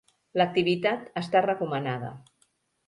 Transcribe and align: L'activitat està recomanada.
L'activitat 0.41 1.05
està 1.23 1.45
recomanada. 1.49 2.13